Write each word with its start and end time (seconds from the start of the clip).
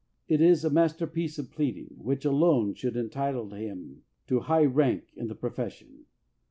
It 0.27 0.41
is 0.41 0.65
a 0.65 0.71
masterpiece 0.71 1.37
of 1.37 1.51
pleading 1.51 1.93
which 1.99 2.25
alone 2.25 2.73
should 2.73 2.97
en 2.97 3.11
title 3.11 3.51
him 3.51 4.01
to 4.25 4.39
high 4.39 4.65
rank 4.65 5.09
in 5.15 5.27
the 5.27 5.35
profession. 5.35 6.07